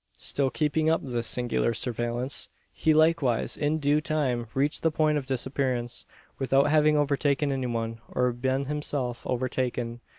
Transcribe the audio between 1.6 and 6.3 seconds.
surveillance, he likewise in due time reached the point of disappearance,